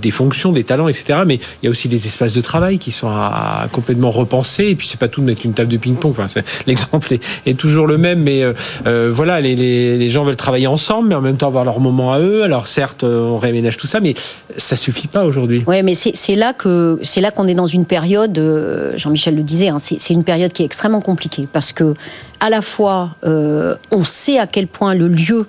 des 0.03 0.11
fonctions, 0.13 0.53
des 0.53 0.65
talents, 0.65 0.89
etc. 0.89 1.21
Mais 1.27 1.37
il 1.37 1.65
y 1.65 1.67
a 1.67 1.71
aussi 1.71 1.89
des 1.89 2.07
espaces 2.07 2.35
de 2.35 2.41
travail 2.41 2.79
qui 2.79 2.93
sont 2.93 3.09
à, 3.09 3.67
complètement 3.73 4.11
repenser. 4.11 4.67
Et 4.67 4.75
puis 4.77 4.87
c'est 4.87 5.01
pas 5.01 5.09
tout 5.09 5.21
de 5.21 5.27
mettre 5.27 5.45
une 5.45 5.53
table 5.53 5.71
de 5.71 5.77
ping-pong. 5.77 6.15
L'exemple 6.67 7.19
est, 7.45 7.55
toujours 7.55 7.87
le 7.87 7.99
même, 7.99 8.23
mais 8.23 8.43
euh, 8.43 8.53
euh 8.87 9.11
voilà, 9.13 9.41
les, 9.41 9.57
les, 9.57 10.09
gens 10.09 10.25
veulent 10.25 10.37
travailler 10.37 10.67
ensemble, 10.67 11.09
mais 11.09 11.15
en 11.15 11.21
même 11.21 11.37
temps 11.37 11.49
avoir 11.49 11.65
leur 11.65 11.81
moment 11.81 12.13
à 12.13 12.21
eux. 12.21 12.43
Alors 12.43 12.69
certes, 12.69 13.05
euh, 13.05 13.16
on 13.17 13.39
réaménage 13.39 13.77
tout 13.77 13.87
ça, 13.87 14.01
mais 14.01 14.15
ça 14.57 14.77
suffit 14.77 15.09
pas 15.09 15.25
aujourd'hui. 15.25 15.65
Oui, 15.67 15.83
mais 15.83 15.95
c'est 15.95 16.35
là 16.35 16.53
que 16.53 16.99
c'est 17.03 17.21
là 17.21 17.31
qu'on 17.31 17.47
est 17.49 17.55
dans 17.55 17.67
une 17.67 17.85
période. 17.85 18.39
Euh, 18.39 18.97
Jean-Michel 18.97 19.37
le 19.37 19.43
disait, 19.43 19.69
hein, 19.69 19.79
c'est 19.79 20.11
une 20.11 20.25
période 20.25 20.53
qui 20.53 20.63
est 20.63 20.67
extrêmement 20.67 21.01
compliquée 21.01 21.49
parce 21.51 21.73
que 21.73 21.95
à 22.41 22.51
la 22.51 22.63
fois 22.63 23.17
euh, 23.25 23.77
on 23.91 24.05
sait 24.05 24.39
à 24.39 24.47
quel 24.47 24.67
point 24.67 24.95
le 24.95 25.09
lieu 25.09 25.47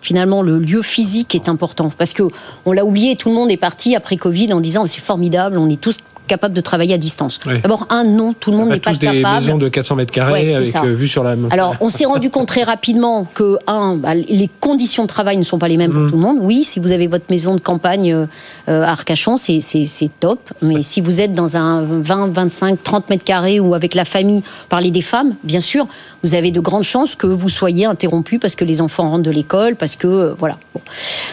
finalement 0.00 0.42
le 0.42 0.58
lieu 0.58 0.82
physique 0.82 1.34
est 1.34 1.48
important 1.48 1.90
parce 1.96 2.12
que 2.12 2.22
on 2.64 2.72
l'a 2.72 2.84
oublié 2.84 3.16
tout 3.16 3.28
le 3.28 3.34
monde 3.34 3.50
est 3.50 3.56
parti 3.56 3.96
après 3.96 4.16
Covid 4.16 4.52
en 4.52 4.60
disant 4.60 4.86
c'est 4.86 5.00
formidable 5.00 5.58
on 5.58 5.68
est 5.68 5.80
tous 5.80 5.98
capable 6.28 6.54
de 6.54 6.60
travailler 6.60 6.94
à 6.94 6.98
distance. 6.98 7.40
D'abord, 7.44 7.86
un, 7.90 8.04
non, 8.04 8.32
tout 8.32 8.52
le 8.52 8.56
monde 8.56 8.68
n'est 8.68 8.78
pas, 8.78 8.92
tous 8.92 9.00
des 9.00 9.22
maisons 9.22 9.58
de 9.58 9.68
400 9.68 9.96
mètres 9.96 10.12
carrés 10.12 10.54
avec 10.54 10.76
euh, 10.76 10.94
vue 10.94 11.08
sur 11.08 11.24
la. 11.24 11.34
Alors, 11.50 11.74
on 11.80 11.88
s'est 11.88 12.04
rendu 12.04 12.30
compte 12.30 12.46
très 12.46 12.62
rapidement 12.62 13.26
que, 13.34 13.58
un, 13.66 13.96
bah, 13.96 14.14
les 14.14 14.48
conditions 14.60 15.02
de 15.02 15.08
travail 15.08 15.36
ne 15.36 15.42
sont 15.42 15.58
pas 15.58 15.68
les 15.68 15.76
mêmes 15.76 15.92
pour 15.92 16.02
mm. 16.02 16.10
tout 16.10 16.16
le 16.16 16.22
monde. 16.22 16.38
Oui, 16.40 16.62
si 16.62 16.78
vous 16.78 16.92
avez 16.92 17.08
votre 17.08 17.24
maison 17.30 17.56
de 17.56 17.60
campagne 17.60 18.12
euh, 18.12 18.26
à 18.68 18.90
Arcachon, 18.90 19.36
c'est 19.36 20.10
top. 20.20 20.38
Mais 20.62 20.82
si 20.82 21.00
vous 21.00 21.20
êtes 21.20 21.32
dans 21.32 21.56
un 21.56 21.82
20, 21.82 22.32
25, 22.32 22.82
30 22.82 23.10
mètres 23.10 23.24
carrés 23.24 23.58
ou 23.58 23.74
avec 23.74 23.94
la 23.94 24.04
famille, 24.04 24.42
parler 24.68 24.90
des 24.90 25.02
femmes, 25.02 25.34
bien 25.42 25.60
sûr, 25.60 25.88
vous 26.22 26.34
avez 26.34 26.50
de 26.50 26.60
grandes 26.60 26.84
chances 26.84 27.14
que 27.14 27.26
vous 27.26 27.48
soyez 27.48 27.86
interrompu 27.86 28.38
parce 28.38 28.54
que 28.54 28.64
les 28.64 28.80
enfants 28.80 29.10
rentrent 29.10 29.22
de 29.22 29.30
l'école, 29.30 29.76
parce 29.76 29.96
que 29.96 30.06
euh, 30.06 30.34
voilà. 30.38 30.58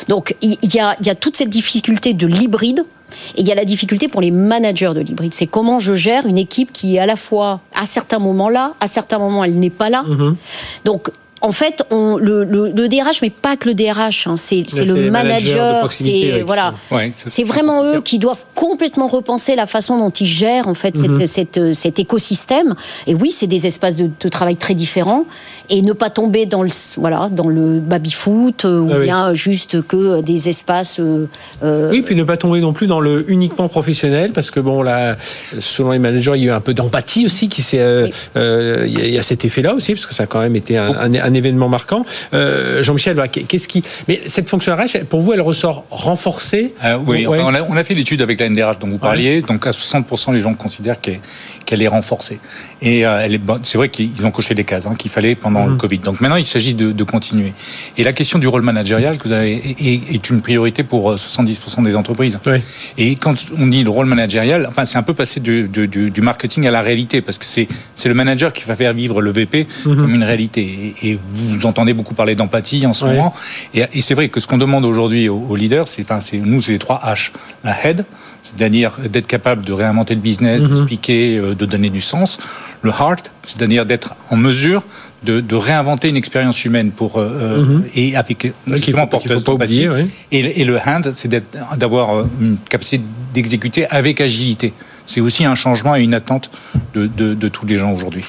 Donc 0.08 0.36
il 0.42 0.58
y, 0.74 0.80
a, 0.80 0.96
y 1.04 1.10
a 1.10 1.16
toute 1.16 1.36
cette 1.38 1.50
difficulté 1.50 2.14
de 2.14 2.28
l'hybride 2.28 2.86
et 3.36 3.42
il 3.42 3.48
y 3.48 3.52
a 3.52 3.56
la 3.56 3.66
difficulté 3.66 4.08
pour 4.08 4.22
les 4.22 4.32
managers 4.32 4.92
de 4.94 5.00
l'hybride. 5.00 5.34
C'est 5.34 5.48
comment 5.48 5.80
je 5.80 5.94
gère 5.94 6.26
une 6.26 6.38
équipe 6.38 6.72
qui 6.72 6.96
est 6.96 7.00
à 7.00 7.06
la 7.06 7.16
fois, 7.16 7.62
à 7.74 7.86
certains 7.86 8.20
moments 8.20 8.50
là, 8.50 8.74
à 8.80 8.88
certains 8.88 9.20
moments 9.20 9.44
elle 9.44 9.60
n'est 9.60 9.70
pas 9.70 9.90
là. 9.90 10.04
Donc 10.84 11.12
en 11.46 11.52
fait, 11.52 11.84
on, 11.92 12.18
le, 12.18 12.44
le, 12.44 12.72
le, 12.72 12.90
DRH, 12.90 13.22
mais 13.22 13.30
pas 13.30 13.56
que 13.56 13.70
le 13.70 13.76
DRH, 13.76 14.28
hein, 14.28 14.36
c'est 14.36 14.66
le 14.84 15.12
manager, 15.12 15.92
c'est 15.92 16.42
voilà, 16.42 16.74
c'est 17.12 17.44
vraiment 17.44 17.84
eux 17.84 18.02
qui 18.02 18.20
doivent 18.20 18.46
complètement 18.56 19.08
repenser 19.08 19.56
la 19.56 19.68
façon 19.68 20.00
dont 20.00 20.10
ils 20.10 20.26
gèrent 20.26 20.68
en 20.68 20.74
fait 20.74 20.96
cette, 21.26 21.74
cet 21.74 22.00
écosystème. 22.00 22.76
Et 23.06 23.14
oui, 23.14 23.32
c'est 23.32 23.48
des 23.48 23.68
espaces 23.68 23.98
de, 23.98 24.10
de, 24.20 24.30
travail 24.30 24.56
très 24.56 24.74
différents. 24.74 25.26
Et 25.70 25.82
ne 25.82 25.94
pas 25.94 26.12
tomber 26.12 26.46
dans 26.46 26.62
le 26.62 26.70
voilà 26.98 27.30
dans 27.32 27.48
le 27.48 27.80
baby 27.80 28.12
foot 28.12 28.66
euh, 28.66 28.82
ou 28.82 28.92
ah 28.94 29.00
bien 29.00 29.34
juste 29.34 29.82
que 29.88 30.22
des 30.22 30.50
espaces. 30.50 31.00
Euh, 31.00 31.28
euh, 31.64 31.90
oui, 31.92 32.02
puis 32.02 32.16
ne 32.16 32.24
pas 32.24 32.38
tomber 32.38 32.60
non 32.60 32.74
plus 32.74 32.86
dans 32.86 33.00
le 33.00 33.26
uniquement 33.32 33.68
professionnel 33.68 34.32
parce 34.32 34.52
que 34.52 34.60
bon 34.60 34.84
là, 34.84 35.16
selon 35.60 35.92
les 35.92 36.00
managers, 36.00 36.34
il 36.36 36.44
y 36.44 36.50
a 36.50 36.54
eu 36.54 36.56
un 36.56 36.62
peu 36.62 36.74
d'empathie 36.74 37.26
aussi 37.26 37.50
qui 37.50 37.62
s'est, 37.62 37.80
euh, 37.80 38.86
il 38.88 39.10
y 39.10 39.18
a 39.18 39.24
cet 39.24 39.46
effet-là 39.46 39.74
aussi 39.74 39.94
parce 39.94 40.06
que 40.06 40.14
ça 40.14 40.24
a 40.24 40.26
quand 40.28 40.40
même 40.40 40.56
été 40.56 40.78
un, 40.78 40.90
un, 40.90 41.14
un 41.14 41.34
événement 41.36 41.70
marquant. 41.70 42.06
Euh, 42.34 42.82
Jean-Michel, 42.82 43.22
qu'est-ce 43.30 43.68
qui 43.68 43.84
Mais 44.08 44.22
cette 44.26 44.50
fonction 44.50 44.76
RH, 44.76 45.06
pour 45.10 45.22
vous, 45.22 45.34
elle 45.34 45.42
ressort 45.42 45.86
renforcée 45.90 46.74
Oui, 47.06 47.28
on, 47.28 47.34
a, 47.34 47.62
on, 47.62 47.76
a, 47.76 47.84
fait 47.84 47.94
l'étude 47.94 48.22
avec 48.22 48.40
la 48.40 48.50
NDRH 48.50 48.80
dont 48.80 48.88
vous 48.88 48.98
parliez. 48.98 49.42
Donc 49.42 49.68
à 49.68 49.72
60%, 49.72 50.34
les 50.34 50.42
gens 50.42 50.54
considèrent 50.54 51.00
qu'elle 51.00 51.82
est 51.82 51.88
renforcée. 51.88 52.40
Et 52.82 53.06
euh, 53.06 53.22
elle 53.24 53.34
est 53.36 53.42
c'est 53.64 53.78
vrai 53.78 53.90
qu'ils 53.90 54.26
ont 54.26 54.32
coché 54.32 54.56
des 54.56 54.64
cases 54.64 54.86
hein, 54.86 54.96
qu'il 54.98 55.12
fallait 55.12 55.36
pendant 55.36 55.66
le 55.66 55.74
mhm. 55.74 55.78
Covid. 55.78 55.98
Donc 56.00 56.22
maintenant, 56.22 56.36
il 56.36 56.46
s'agit 56.46 56.74
de, 56.74 56.92
de, 56.92 57.04
continuer. 57.04 57.54
Et 57.98 58.04
la 58.04 58.14
question 58.14 58.40
du 58.40 58.48
rôle 58.48 58.62
managérial 58.62 59.18
que 59.18 59.28
vous 59.28 59.34
avez 59.34 59.56
est, 59.56 60.14
est 60.14 60.30
une 60.30 60.42
priorité 60.42 60.84
pour 60.84 61.14
70% 61.16 61.80
euh, 61.80 61.84
des 61.84 61.96
entreprises. 61.96 62.40
Et 62.98 63.16
quand 63.16 63.36
on 63.58 63.68
dit 63.68 63.84
le 63.84 63.90
rôle 63.90 64.08
managérial, 64.08 64.66
enfin, 64.68 64.86
c'est 64.86 64.98
un 64.98 65.04
peu 65.04 65.14
passé 65.14 65.40
du, 65.40 65.68
du, 65.68 65.88
du, 65.88 66.22
marketing 66.22 66.68
à 66.68 66.72
la 66.72 66.82
réalité 66.82 67.22
parce 67.22 67.38
que 67.38 67.46
c'est 67.46 67.68
le 68.06 68.14
manager 68.14 68.54
qui 68.54 68.64
va 68.64 68.76
faire 68.76 68.94
vivre 68.94 69.22
le 69.22 69.32
VP 69.32 69.68
mhm. 69.86 69.96
comme 69.96 70.14
une 70.16 70.24
réalité. 70.24 70.96
Et, 71.02 71.12
et, 71.12 71.20
vous 71.34 71.66
entendez 71.66 71.94
beaucoup 71.94 72.14
parler 72.14 72.36
d'empathie 72.36 72.86
en 72.86 72.94
ce 72.94 73.06
moment. 73.06 73.34
Et, 73.74 73.84
et 73.94 74.02
c'est 74.02 74.14
vrai 74.14 74.30
que 74.30 74.40
ce 74.40 74.48
qu'on 74.48 74.58
demande 74.58 74.86
aujourd'hui 74.86 75.30
aux, 75.30 75.46
aux, 75.50 75.56
leaders, 75.56 75.88
c'est 75.88 76.04
enfin, 76.04 76.22
c'est 76.22 76.38
nous, 76.38 76.62
c'est 76.62 76.72
les 76.72 76.80
trois 76.80 77.02
H. 77.06 77.32
La 77.64 77.86
head, 77.86 78.06
c'est-à-dire 78.46 78.98
d'être 79.10 79.28
capable 79.28 79.64
de 79.66 79.74
réinventer 79.74 80.14
le 80.14 80.22
business, 80.22 80.62
mhm. 80.62 80.68
d'expliquer, 80.70 81.38
euh, 81.38 81.56
de 81.56 81.66
donner 81.66 81.90
du 81.90 82.02
sens. 82.02 82.38
Le 82.82 82.92
heart, 82.92 83.32
c'est-à-dire 83.42 83.86
d'être 83.86 84.16
en 84.30 84.38
mesure 84.38 84.84
de, 85.24 85.40
de, 85.40 85.56
réinventer 85.56 86.10
une 86.10 86.18
expérience 86.18 86.64
humaine 86.66 86.92
pour 86.92 87.18
euh, 87.18 87.30
euh 87.42 87.66
mhm. 87.66 87.84
et 87.96 88.16
avec 88.16 88.54
faut 89.40 89.42
pas 89.42 89.54
oublier, 89.54 89.90
oui. 89.90 90.08
et, 90.32 90.62
et, 90.62 90.66
le 90.66 90.78
hand, 90.78 91.12
c'est 91.14 91.44
d'avoir 91.76 92.16
euh, 92.16 92.30
une 92.40 92.58
capacité 92.70 93.04
d'exécuter 93.34 93.88
avec 93.88 94.22
agilité. 94.22 94.74
C'est 95.08 95.22
aussi 95.22 95.46
un 95.46 95.56
changement 95.56 95.96
et 95.96 96.04
une 96.04 96.14
attente 96.14 96.52
de, 96.94 97.08
de, 97.08 97.34
de 97.34 97.48
tous 97.48 97.66
les 97.66 97.78
gens 97.78 97.92
aujourd'hui. 97.92 98.24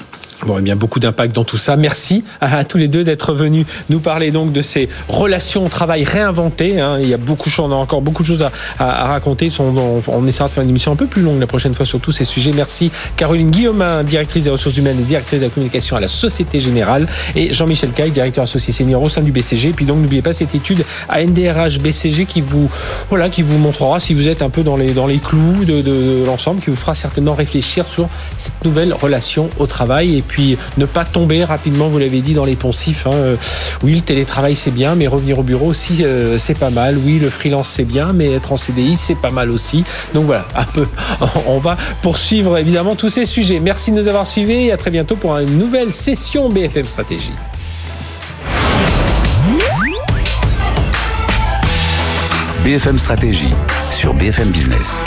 Bon, 0.44 0.58
eh 0.58 0.62
bien, 0.62 0.76
beaucoup 0.76 1.00
d'impact 1.00 1.34
dans 1.34 1.44
tout 1.44 1.56
ça. 1.56 1.76
Merci 1.76 2.24
à, 2.40 2.64
tous 2.64 2.78
les 2.78 2.88
deux 2.88 3.04
d'être 3.04 3.32
venus 3.32 3.66
nous 3.88 4.00
parler 4.00 4.30
donc 4.30 4.52
de 4.52 4.60
ces 4.60 4.88
relations 5.08 5.64
au 5.64 5.68
travail 5.68 6.04
réinventées. 6.04 6.80
Hein. 6.80 6.98
Il 7.00 7.08
y 7.08 7.14
a 7.14 7.16
beaucoup, 7.16 7.50
on 7.58 7.72
a 7.72 7.74
encore 7.74 8.02
beaucoup 8.02 8.22
de 8.22 8.28
choses 8.28 8.46
à, 8.78 9.06
raconter. 9.06 9.48
On, 9.58 10.02
on, 10.06 10.26
essaiera 10.26 10.48
de 10.48 10.54
faire 10.54 10.62
une 10.62 10.70
émission 10.70 10.92
un 10.92 10.96
peu 10.96 11.06
plus 11.06 11.22
longue 11.22 11.40
la 11.40 11.46
prochaine 11.46 11.74
fois 11.74 11.86
sur 11.86 12.00
tous 12.00 12.12
ces 12.12 12.24
sujets. 12.24 12.52
Merci 12.52 12.90
Caroline 13.16 13.50
Guillaume, 13.50 13.84
directrice 14.04 14.44
des 14.44 14.50
ressources 14.50 14.76
humaines 14.76 14.98
et 15.00 15.04
directrice 15.04 15.40
de 15.40 15.46
la 15.46 15.50
communication 15.50 15.96
à 15.96 16.00
la 16.00 16.08
Société 16.08 16.60
Générale, 16.60 17.06
et 17.34 17.52
Jean-Michel 17.52 17.90
Caille, 17.90 18.10
directeur 18.10 18.44
associé 18.44 18.72
senior 18.72 19.02
au 19.02 19.08
sein 19.08 19.22
du 19.22 19.32
BCG. 19.32 19.70
Et 19.70 19.72
puis 19.72 19.84
donc, 19.84 19.98
n'oubliez 19.98 20.22
pas 20.22 20.32
cette 20.32 20.54
étude 20.54 20.84
à 21.08 21.22
NDRH 21.22 21.78
BCG 21.78 22.26
qui 22.26 22.40
vous, 22.40 22.70
voilà, 23.08 23.30
qui 23.30 23.42
vous 23.42 23.58
montrera 23.58 24.00
si 24.00 24.14
vous 24.14 24.28
êtes 24.28 24.42
un 24.42 24.50
peu 24.50 24.62
dans 24.62 24.76
les, 24.76 24.92
dans 24.92 25.06
les 25.06 25.18
clous 25.18 25.64
de, 25.64 26.24
l'ensemble, 26.26 26.60
qui 26.60 26.70
vous 26.70 26.76
fera 26.76 26.94
certainement 26.94 27.34
réfléchir 27.34 27.88
sur 27.88 28.08
cette 28.36 28.64
nouvelle 28.64 28.92
relation 28.92 29.48
au 29.58 29.66
travail. 29.66 30.22
Puis 30.26 30.58
ne 30.76 30.86
pas 30.86 31.04
tomber 31.04 31.44
rapidement, 31.44 31.88
vous 31.88 31.98
l'avez 31.98 32.20
dit, 32.20 32.34
dans 32.34 32.44
les 32.44 32.56
poncifs. 32.56 33.06
Hein. 33.06 33.14
Euh, 33.14 33.36
oui, 33.82 33.94
le 33.94 34.00
télétravail 34.00 34.54
c'est 34.54 34.70
bien, 34.70 34.94
mais 34.94 35.06
revenir 35.06 35.38
au 35.38 35.42
bureau 35.42 35.66
aussi 35.66 36.04
euh, 36.04 36.38
c'est 36.38 36.58
pas 36.58 36.70
mal. 36.70 36.98
Oui, 36.98 37.18
le 37.18 37.30
freelance 37.30 37.68
c'est 37.68 37.84
bien, 37.84 38.12
mais 38.12 38.32
être 38.32 38.52
en 38.52 38.56
CDI 38.56 38.96
c'est 38.96 39.14
pas 39.14 39.30
mal 39.30 39.50
aussi. 39.50 39.84
Donc 40.14 40.26
voilà, 40.26 40.46
un 40.56 40.64
peu, 40.64 40.86
on 41.46 41.58
va 41.58 41.76
poursuivre 42.02 42.58
évidemment 42.58 42.96
tous 42.96 43.10
ces 43.10 43.26
sujets. 43.26 43.60
Merci 43.60 43.92
de 43.92 43.96
nous 43.96 44.08
avoir 44.08 44.26
suivis 44.26 44.66
et 44.66 44.72
à 44.72 44.76
très 44.76 44.90
bientôt 44.90 45.16
pour 45.16 45.36
une 45.36 45.58
nouvelle 45.58 45.92
session 45.92 46.48
BFM 46.48 46.86
Stratégie. 46.86 47.32
BFM 52.64 52.98
Stratégie 52.98 53.54
sur 53.92 54.12
BFM 54.14 54.50
Business. 54.50 55.04